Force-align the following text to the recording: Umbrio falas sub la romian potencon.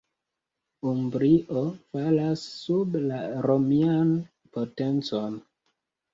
Umbrio 0.91 1.63
falas 1.91 2.47
sub 2.63 2.99
la 3.05 3.21
romian 3.49 4.19
potencon. 4.57 5.39